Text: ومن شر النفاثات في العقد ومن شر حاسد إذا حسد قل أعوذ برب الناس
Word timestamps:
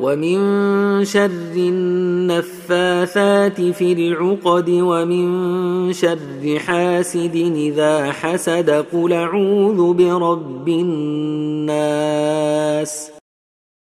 ومن 0.00 1.04
شر 1.04 1.52
النفاثات 1.56 3.60
في 3.60 3.92
العقد 3.92 4.70
ومن 4.70 5.92
شر 5.92 6.58
حاسد 6.58 7.36
إذا 7.56 8.12
حسد 8.12 8.70
قل 8.70 9.12
أعوذ 9.12 9.92
برب 9.92 10.68
الناس 11.68 13.13